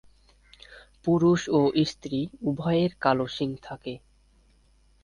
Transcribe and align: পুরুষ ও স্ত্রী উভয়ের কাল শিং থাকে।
পুরুষ 1.03 1.41
ও 1.49 1.59
স্ত্রী 1.85 2.19
উভয়ের 2.49 2.91
কাল 3.03 3.19
শিং 3.35 3.49
থাকে। 3.63 3.93